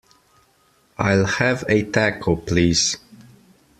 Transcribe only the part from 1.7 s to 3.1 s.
Taco, please.